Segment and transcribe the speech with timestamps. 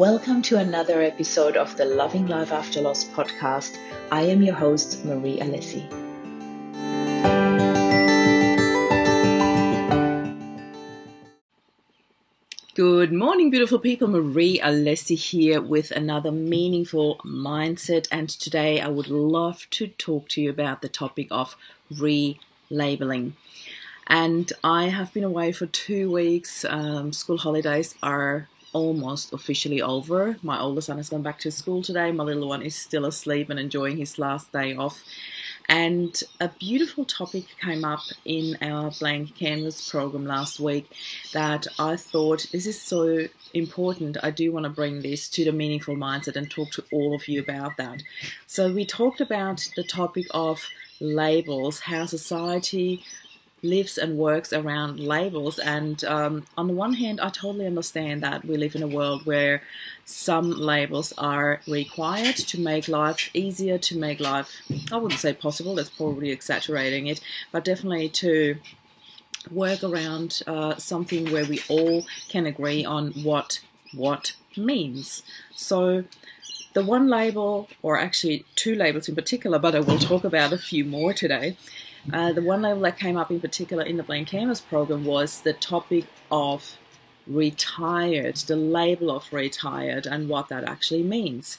[0.00, 3.76] Welcome to another episode of the Loving Life After Loss podcast.
[4.10, 5.86] I am your host, Marie Alessi.
[12.74, 14.08] Good morning, beautiful people.
[14.08, 18.08] Marie Alessi here with another meaningful mindset.
[18.10, 21.58] And today I would love to talk to you about the topic of
[21.92, 23.32] relabeling.
[24.06, 26.64] And I have been away for two weeks.
[26.64, 30.36] Um, school holidays are almost officially over.
[30.42, 32.12] My older son has gone back to school today.
[32.12, 35.02] My little one is still asleep and enjoying his last day off.
[35.68, 40.90] And a beautiful topic came up in our blank canvas program last week
[41.32, 44.16] that I thought this is so important.
[44.20, 47.28] I do want to bring this to the meaningful mindset and talk to all of
[47.28, 48.02] you about that.
[48.48, 50.66] So, we talked about the topic of
[50.98, 53.04] labels, how society
[53.62, 55.58] lives and works around labels.
[55.58, 59.26] And um, on the one hand, I totally understand that we live in a world
[59.26, 59.62] where
[60.04, 64.50] some labels are required to make life easier, to make life,
[64.90, 67.20] I wouldn't say possible, that's probably exaggerating it,
[67.52, 68.56] but definitely to
[69.50, 73.60] work around uh, something where we all can agree on what
[73.92, 75.22] what means.
[75.54, 76.04] So
[76.72, 80.58] the one label, or actually two labels in particular, but I will talk about a
[80.58, 81.56] few more today,
[82.12, 85.42] uh, the one label that came up in particular in the Blank Canvas program was
[85.42, 86.78] the topic of
[87.26, 91.58] retired, the label of retired, and what that actually means.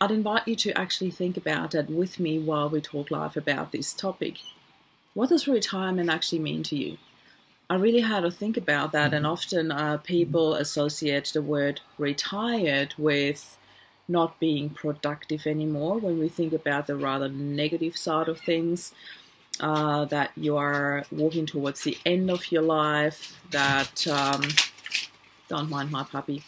[0.00, 3.72] I'd invite you to actually think about it with me while we talk live about
[3.72, 4.38] this topic.
[5.14, 6.98] What does retirement actually mean to you?
[7.70, 12.94] I really had to think about that, and often uh, people associate the word retired
[12.98, 13.56] with
[14.06, 18.92] not being productive anymore when we think about the rather negative side of things
[19.60, 24.42] uh, that you are walking towards the end of your life, that, um,
[25.48, 26.42] don't mind my puppy,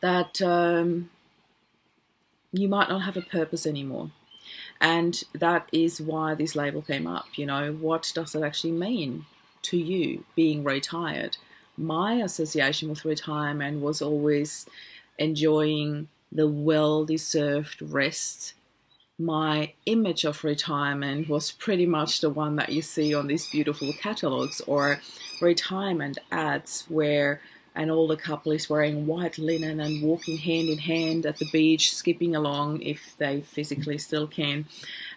[0.00, 1.10] that um,
[2.52, 4.10] you might not have a purpose anymore.
[4.80, 7.26] And that is why this label came up.
[7.36, 9.24] You know, what does it actually mean
[9.62, 11.38] to you being retired?
[11.76, 14.66] My association with retirement was always
[15.18, 18.54] enjoying the well deserved rest
[19.18, 23.92] my image of retirement was pretty much the one that you see on these beautiful
[23.94, 25.00] catalogs or
[25.40, 27.40] retirement ads where
[27.74, 31.94] an older couple is wearing white linen and walking hand in hand at the beach,
[31.94, 34.64] skipping along if they physically still can.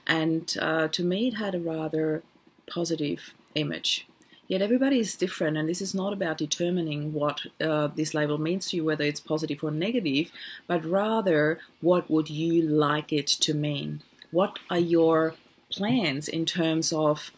[0.06, 2.22] And uh, to me, it had a rather
[2.68, 4.09] positive image.
[4.50, 8.68] Yet everybody is different, and this is not about determining what uh, this label means
[8.70, 10.32] to you, whether it's positive or negative,
[10.66, 14.02] but rather what would you like it to mean?
[14.32, 15.36] What are your
[15.72, 17.32] plans in terms of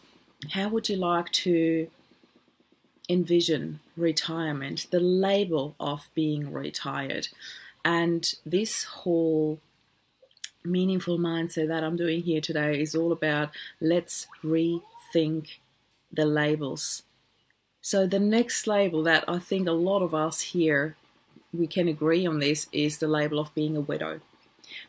[0.52, 1.90] how would you like to
[3.10, 7.28] envision retirement, the label of being retired?
[7.84, 9.60] And this whole
[10.64, 13.50] meaningful mindset that I'm doing here today is all about
[13.82, 15.58] let's rethink
[16.12, 17.02] the labels.
[17.80, 20.96] So the next label that I think a lot of us here
[21.52, 24.20] we can agree on this is the label of being a widow.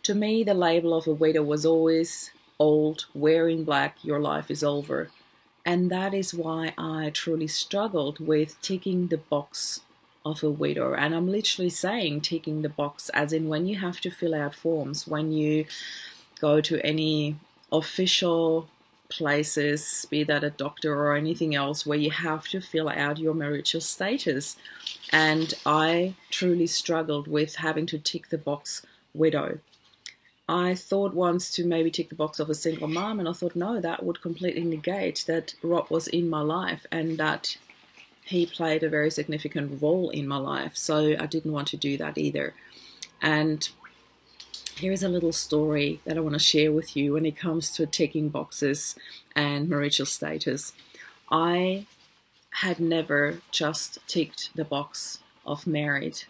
[0.03, 4.63] To me, the label of a widow was always old, wearing black, your life is
[4.63, 5.09] over.
[5.66, 9.81] And that is why I truly struggled with ticking the box
[10.25, 10.94] of a widow.
[10.94, 14.55] And I'm literally saying ticking the box, as in when you have to fill out
[14.55, 15.66] forms, when you
[16.40, 17.38] go to any
[17.72, 18.69] official
[19.18, 23.34] places, be that a doctor or anything else, where you have to fill out your
[23.34, 24.57] marital status.
[25.12, 29.59] And I truly struggled with having to tick the box widow.
[30.50, 33.56] I thought once to maybe tick the box of a single mom, and I thought,
[33.56, 37.57] no, that would completely negate that Rob was in my life and that
[38.25, 40.75] he played a very significant role in my life.
[40.75, 42.53] So I didn't want to do that either.
[43.22, 43.69] And
[44.78, 47.72] here is a little story that I want to share with you when it comes
[47.72, 48.95] to ticking boxes
[49.35, 50.73] and marital status.
[51.31, 51.85] I
[52.61, 56.23] had never just ticked the box of married.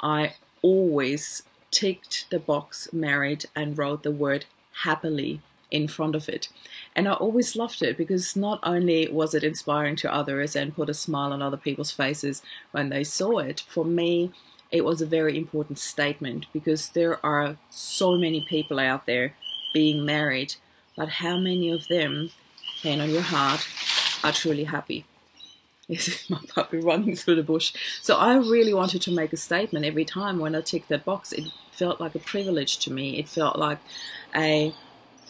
[0.00, 4.46] I always ticked the box married and wrote the word
[4.84, 5.40] happily
[5.70, 6.48] in front of it.
[6.94, 10.90] And I always loved it because not only was it inspiring to others and put
[10.90, 14.30] a smile on other people's faces when they saw it, for me,
[14.72, 19.34] it was a very important statement because there are so many people out there
[19.74, 20.56] being married,
[20.96, 22.30] but how many of them,
[22.82, 23.68] hand on your heart,
[24.24, 25.04] are truly happy?
[25.88, 27.74] This is my puppy running through the bush.
[28.00, 31.32] So I really wanted to make a statement every time when I ticked that box.
[31.32, 33.18] It felt like a privilege to me.
[33.18, 33.78] It felt like
[34.34, 34.72] a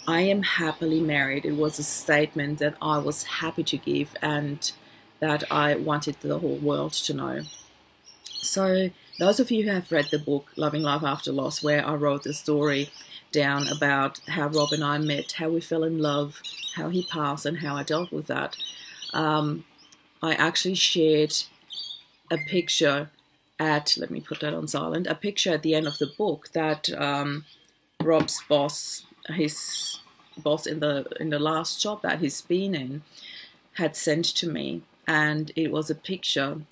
[0.06, 1.44] I am happily married.
[1.44, 4.70] It was a statement that I was happy to give and
[5.20, 7.42] that I wanted the whole world to know.
[8.24, 8.90] So,
[9.22, 12.24] those of you who have read the book Loving Life After Loss, where I wrote
[12.24, 12.90] the story
[13.30, 16.42] down about how Rob and I met, how we fell in love,
[16.74, 18.56] how he passed, and how I dealt with that,
[19.14, 19.64] um,
[20.24, 21.34] I actually shared
[22.32, 23.10] a picture
[23.60, 26.48] at, let me put that on silent, a picture at the end of the book
[26.52, 27.44] that um,
[28.02, 30.00] Rob's boss, his
[30.36, 33.02] boss in the in the last job that he's been in,
[33.74, 36.62] had sent to me, and it was a picture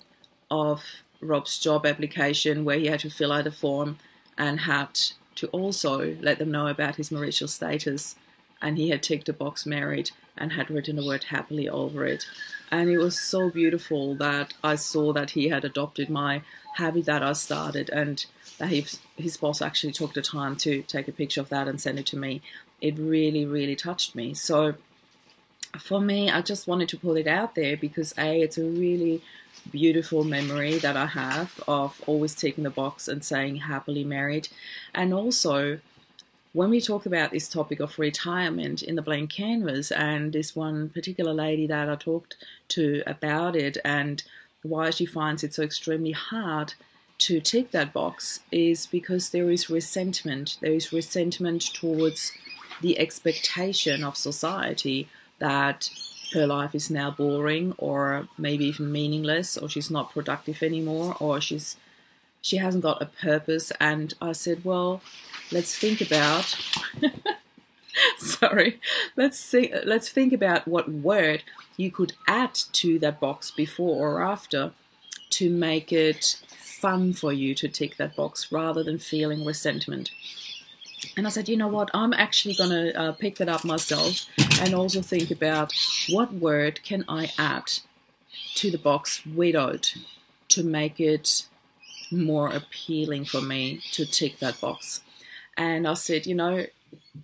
[0.49, 0.83] of
[1.21, 3.99] Rob's job application where he had to fill out a form
[4.37, 4.99] and had
[5.35, 8.15] to also let them know about his marital status.
[8.61, 12.25] And he had ticked the box married and had written the word happily over it.
[12.71, 16.41] And it was so beautiful that I saw that he had adopted my
[16.75, 18.25] habit that I started and
[18.57, 21.81] that his, his boss actually took the time to take a picture of that and
[21.81, 22.41] send it to me.
[22.79, 24.33] It really, really touched me.
[24.33, 24.75] So
[25.77, 29.21] for me, I just wanted to put it out there because A, it's a really
[29.71, 34.49] beautiful memory that I have of always taking the box and saying happily married.
[34.93, 35.79] And also,
[36.53, 40.89] when we talk about this topic of retirement in the blank canvas, and this one
[40.89, 42.35] particular lady that I talked
[42.69, 44.23] to about it and
[44.63, 46.73] why she finds it so extremely hard
[47.19, 50.57] to tick that box is because there is resentment.
[50.59, 52.31] There is resentment towards
[52.81, 55.07] the expectation of society
[55.41, 55.89] that
[56.33, 61.41] her life is now boring or maybe even meaningless or she's not productive anymore or
[61.41, 61.75] she's
[62.41, 63.71] she hasn't got a purpose.
[63.79, 65.01] And I said well
[65.51, 66.55] let's think about
[68.17, 68.79] sorry
[69.17, 71.43] let's see let's think about what word
[71.75, 74.71] you could add to that box before or after
[75.31, 80.11] to make it fun for you to tick that box rather than feeling resentment
[81.17, 84.25] and I said, you know what, I'm actually going to uh, pick that up myself
[84.61, 85.73] and also think about
[86.09, 87.71] what word can I add
[88.55, 89.87] to the box widowed
[90.49, 91.45] to make it
[92.11, 95.01] more appealing for me to tick that box.
[95.57, 96.65] And I said, you know,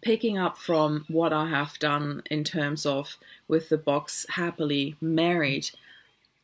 [0.02, 5.70] picking up from what I have done in terms of with the box happily married,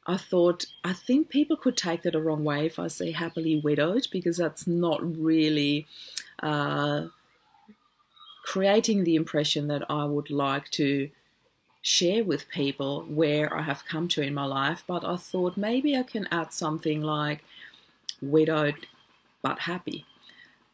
[0.06, 3.60] I thought, I think people could take that a wrong way if I say happily
[3.60, 5.88] widowed because that's not really.
[6.42, 7.08] Uh,
[8.44, 11.10] creating the impression that I would like to
[11.82, 15.98] share with people where I have come to in my life, but I thought maybe
[15.98, 17.44] I can add something like
[18.22, 18.88] widowed
[19.42, 20.06] but happy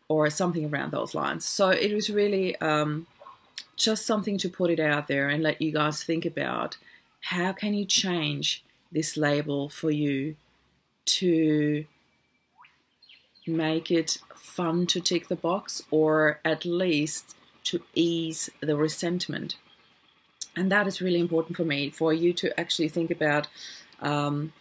[0.07, 1.45] or something around those lines.
[1.45, 3.07] So it was really um,
[3.75, 6.77] just something to put it out there and let you guys think about
[7.21, 10.35] how can you change this label for you
[11.05, 11.85] to
[13.45, 17.35] make it fun to tick the box or at least
[17.69, 19.57] to ease the resentment.
[20.55, 23.47] And that is really important for me, for you to actually think about
[24.01, 24.53] um,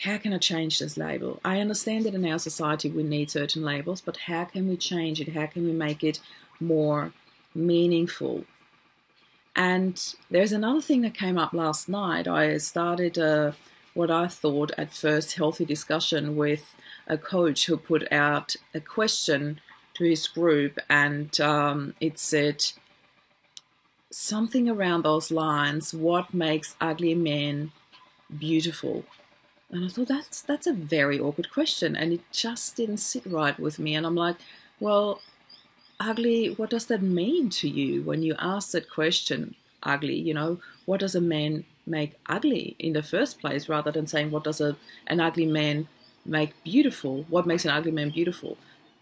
[0.00, 1.40] how can I change this label?
[1.44, 5.20] I understand that in our society we need certain labels, but how can we change
[5.20, 5.32] it?
[5.32, 6.20] How can we make it
[6.60, 7.12] more
[7.54, 8.44] meaningful?
[9.56, 12.28] And there's another thing that came up last night.
[12.28, 13.56] I started a,
[13.94, 16.76] what I thought at first healthy discussion with
[17.08, 19.60] a coach who put out a question
[19.98, 22.64] to his group, and um, it said
[24.10, 27.72] something around those lines what makes ugly men
[28.38, 29.04] beautiful?
[29.70, 33.58] And I thought that's that's a very awkward question, and it just didn't sit right
[33.58, 33.94] with me.
[33.94, 34.36] And I'm like,
[34.80, 35.20] well,
[36.00, 36.48] ugly.
[36.48, 39.54] What does that mean to you when you ask that question?
[39.82, 44.06] Ugly, you know, what does a man make ugly in the first place, rather than
[44.06, 44.76] saying what does a
[45.06, 45.86] an ugly man
[46.24, 47.24] make beautiful?
[47.28, 48.56] What makes an ugly man beautiful?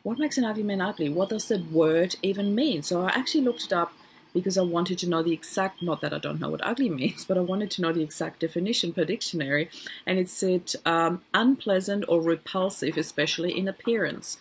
[0.07, 1.09] What makes an ugly man ugly?
[1.09, 2.85] What does that word even mean?
[2.85, 3.93] So I actually looked it up
[4.33, 7.25] because I wanted to know the exact, not that I don't know what ugly means,
[7.25, 9.69] but I wanted to know the exact definition per dictionary.
[10.07, 14.39] And it said um, unpleasant or repulsive, especially in appearance.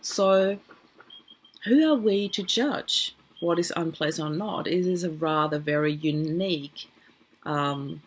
[0.00, 0.58] So
[1.64, 4.66] who are we to judge what is unpleasant or not?
[4.66, 6.88] It is a rather very unique
[7.44, 8.00] um,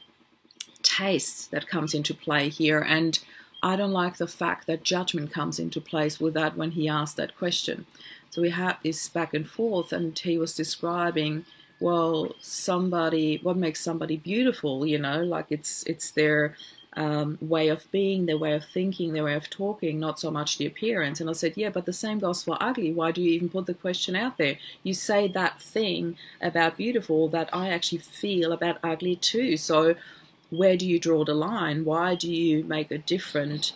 [0.81, 2.79] taste that comes into play here.
[2.79, 3.19] And
[3.63, 7.17] I don't like the fact that judgment comes into place with that when he asked
[7.17, 7.85] that question.
[8.29, 11.45] So we had this back and forth, and he was describing,
[11.79, 16.55] well, somebody, what makes somebody beautiful, you know, like it's it's their
[16.97, 20.57] um, way of being, their way of thinking, their way of talking, not so much
[20.57, 21.19] the appearance.
[21.19, 22.93] And I said, yeah, but the same goes for ugly.
[22.93, 24.57] Why do you even put the question out there?
[24.83, 29.57] You say that thing about beautiful that I actually feel about ugly too.
[29.57, 29.95] So
[30.49, 31.85] where do you draw the line?
[31.85, 33.73] Why do you make a different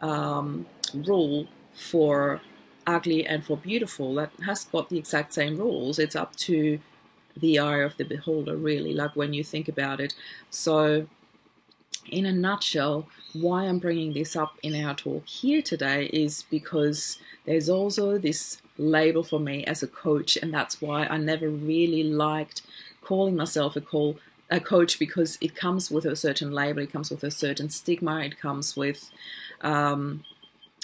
[0.00, 2.40] um, rule for
[2.86, 4.14] ugly and for beautiful?
[4.14, 5.98] That has got the exact same rules.
[5.98, 6.80] It's up to
[7.36, 10.14] the eye of the beholder, really, like when you think about it.
[10.50, 11.06] So,
[12.08, 17.18] in a nutshell, why I'm bringing this up in our talk here today is because
[17.44, 22.02] there's also this label for me as a coach, and that's why I never really
[22.02, 22.62] liked
[23.00, 24.18] calling myself a call
[24.50, 28.20] a coach because it comes with a certain label, it comes with a certain stigma,
[28.20, 29.10] it comes with
[29.60, 30.24] um,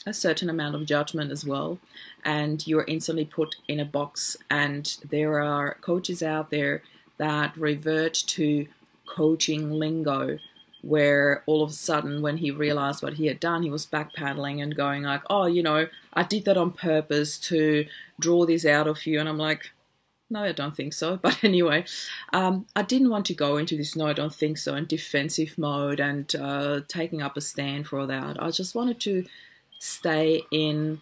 [0.06, 1.78] a certain amount of judgment as well,
[2.24, 4.36] and you're instantly put in a box.
[4.48, 6.82] And there are coaches out there
[7.18, 8.66] that revert to
[9.06, 10.38] coaching lingo
[10.82, 14.62] where all of a sudden when he realized what he had done he was backpedaling
[14.62, 17.86] and going like oh you know i did that on purpose to
[18.20, 19.70] draw this out of you and i'm like
[20.30, 21.84] no i don't think so but anyway
[22.32, 25.56] um, i didn't want to go into this no i don't think so in defensive
[25.58, 29.24] mode and uh, taking up a stand for all that i just wanted to
[29.78, 31.00] stay in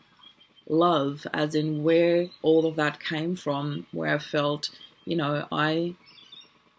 [0.69, 4.71] love as in where all of that came from where i felt
[5.05, 5.95] you know i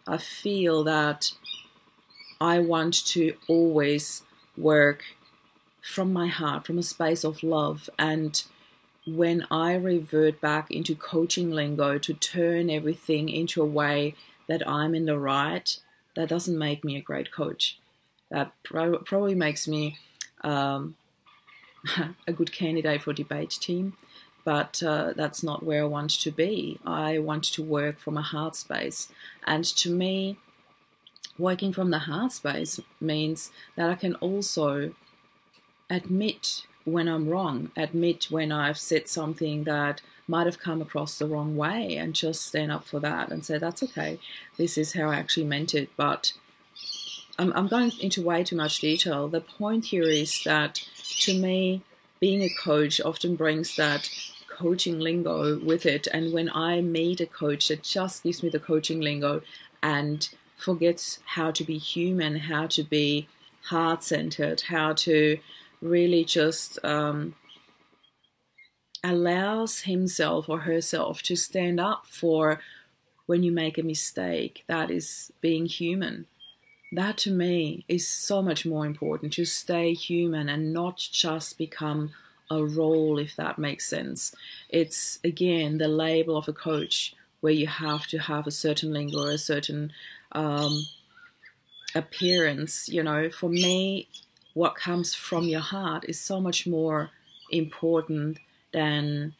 [0.06, 1.32] i feel that
[2.40, 4.22] I want to always
[4.56, 5.04] work
[5.80, 7.88] from my heart, from a space of love.
[7.98, 8.42] And
[9.06, 14.14] when I revert back into coaching lingo to turn everything into a way
[14.48, 15.78] that I'm in the right,
[16.16, 17.78] that doesn't make me a great coach.
[18.30, 19.98] That pro- probably makes me
[20.42, 20.96] um,
[22.26, 23.96] a good candidate for debate team,
[24.44, 26.78] but uh, that's not where I want to be.
[26.84, 29.08] I want to work from a heart space.
[29.46, 30.36] And to me,
[31.38, 34.94] working from the heart space means that I can also
[35.88, 41.26] admit when I'm wrong, admit when I've said something that might have come across the
[41.26, 44.18] wrong way, and just stand up for that and say, that's okay,
[44.56, 45.90] this is how I actually meant it.
[45.96, 46.32] But
[47.38, 49.28] I'm, I'm going into way too much detail.
[49.28, 50.76] The point here is that
[51.20, 51.82] to me,
[52.20, 54.08] being a coach often brings that
[54.48, 56.06] coaching lingo with it.
[56.12, 59.42] And when I meet a coach that just gives me the coaching lingo
[59.82, 63.28] and forgets how to be human, how to be
[63.64, 65.38] heart centered, how to
[65.80, 67.34] really just um,
[69.02, 72.60] allows himself or herself to stand up for
[73.26, 74.64] when you make a mistake.
[74.66, 76.26] That is being human.
[76.92, 82.12] That to me is so much more important to stay human and not just become
[82.50, 84.34] a role, if that makes sense.
[84.68, 89.26] It's again the label of a coach where you have to have a certain lingo
[89.26, 89.92] or a certain
[90.32, 90.86] um,
[91.94, 92.88] appearance.
[92.88, 94.08] You know, for me,
[94.56, 97.10] what comes from your heart is so much more
[97.50, 98.38] important
[98.72, 99.34] than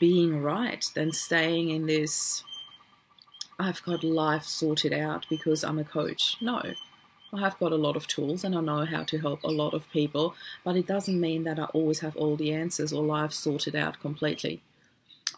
[0.00, 2.42] being right, than staying in this.
[3.58, 6.38] I've got life sorted out because I'm a coach.
[6.40, 6.62] No,
[7.30, 9.74] I have got a lot of tools and I know how to help a lot
[9.74, 10.34] of people,
[10.64, 14.00] but it doesn't mean that I always have all the answers or life sorted out
[14.00, 14.62] completely.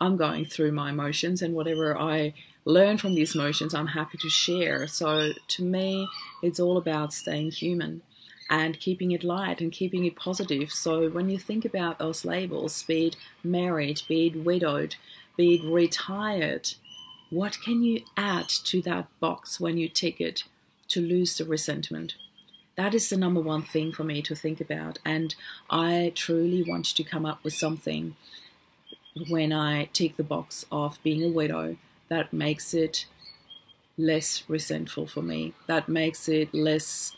[0.01, 4.29] I'm going through my emotions and whatever I learn from these emotions, I'm happy to
[4.29, 4.87] share.
[4.87, 6.09] So to me,
[6.43, 8.03] it's all about staying human
[8.51, 10.71] and keeping it light and keeping it positive.
[10.73, 14.97] So when you think about those labels, be it married, be it widowed,
[15.37, 16.75] be it retired,
[17.31, 20.45] what can you add to that box when you tick it
[20.89, 22.15] to lose the resentment?
[22.77, 24.99] That is the number one thing for me to think about.
[25.05, 25.35] And
[25.69, 28.17] I truly want to come up with something
[29.29, 31.77] when I tick the box of being a widow
[32.09, 33.07] that makes it
[33.97, 35.55] less resentful for me.
[35.67, 37.13] That makes it less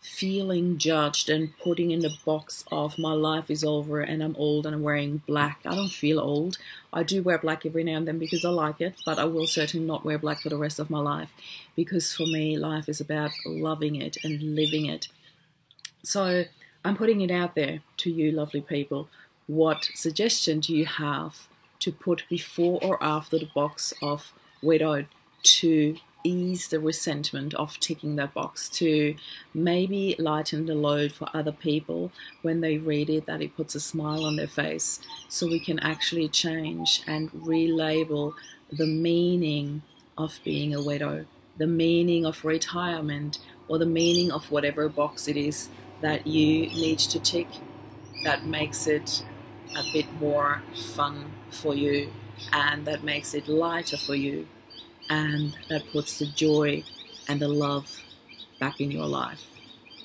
[0.00, 4.66] feeling judged and putting in the box of my life is over and I'm old
[4.66, 5.60] and I'm wearing black.
[5.64, 6.58] I don't feel old.
[6.92, 9.46] I do wear black every now and then because I like it, but I will
[9.46, 11.30] certainly not wear black for the rest of my life
[11.76, 15.06] because for me, life is about loving it and living it.
[16.02, 16.44] So
[16.84, 19.08] I'm putting it out there to you, lovely people.
[19.46, 21.48] What suggestion do you have
[21.80, 24.32] to put before or after the box of
[24.62, 25.08] widowed
[25.42, 29.16] to ease the resentment of ticking that box, to
[29.52, 33.80] maybe lighten the load for other people when they read it, that it puts a
[33.80, 38.34] smile on their face, so we can actually change and relabel
[38.70, 39.82] the meaning
[40.16, 41.26] of being a widow,
[41.58, 45.68] the meaning of retirement, or the meaning of whatever box it is
[46.00, 47.48] that you need to tick
[48.24, 49.24] that makes it
[49.76, 50.62] a bit more
[50.94, 52.10] fun for you
[52.52, 54.46] and that makes it lighter for you
[55.10, 56.82] and that puts the joy
[57.28, 58.02] and the love
[58.60, 59.40] back in your life.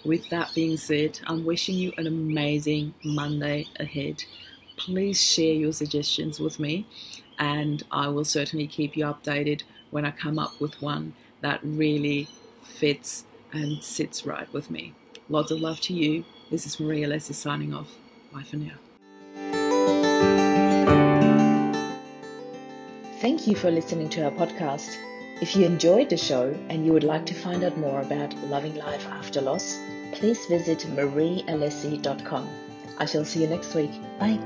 [0.05, 4.23] With that being said, I'm wishing you an amazing Monday ahead.
[4.77, 6.87] Please share your suggestions with me,
[7.39, 12.27] and I will certainly keep you updated when I come up with one that really
[12.63, 14.93] fits and sits right with me.
[15.29, 16.23] Lots of love to you.
[16.49, 17.91] This is Marie Alessi signing off.
[18.31, 18.86] Bye for now.
[23.27, 24.95] Thank you for listening to our podcast.
[25.41, 28.75] If you enjoyed the show and you would like to find out more about loving
[28.75, 29.77] life after loss,
[30.13, 32.47] please visit mariealessi.com.
[32.97, 33.91] I shall see you next week.
[34.17, 34.39] Bye.